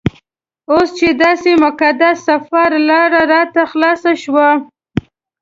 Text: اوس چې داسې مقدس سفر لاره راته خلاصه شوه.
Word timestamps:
اوس 0.71 0.89
چې 0.97 1.07
داسې 1.23 1.51
مقدس 1.65 2.17
سفر 2.29 2.69
لاره 2.89 3.21
راته 3.33 3.61
خلاصه 3.71 4.11
شوه. 4.23 4.49